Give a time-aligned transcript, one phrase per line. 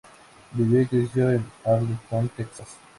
[0.53, 2.69] Vivió y creció en Arlington, Texas.